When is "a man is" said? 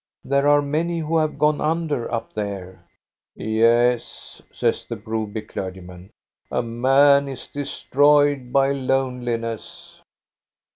6.51-7.45